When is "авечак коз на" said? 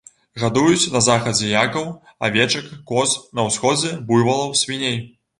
2.27-3.45